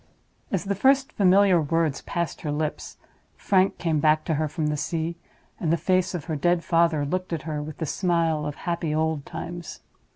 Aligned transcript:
As 0.51 0.63
the 0.63 0.73
first 0.73 1.11
familiar 1.11 1.61
words 1.61 2.01
passed 2.01 2.41
her 2.41 2.51
lips, 2.51 2.97
Frank 3.37 3.77
came 3.77 3.99
back 3.99 4.25
to 4.25 4.33
her 4.33 4.47
from 4.47 4.65
the 4.65 4.75
sea, 4.75 5.15
and 5.59 5.71
the 5.71 5.77
face 5.77 6.15
of 6.15 6.23
her 6.25 6.35
dead 6.35 6.63
father 6.63 7.05
looked 7.05 7.31
at 7.33 7.43
her 7.43 7.61
with 7.61 7.77
the 7.77 7.85
smile 7.85 8.47
of 8.47 8.55
happy 8.65 8.95
old 8.95 9.27
times. 9.27 9.81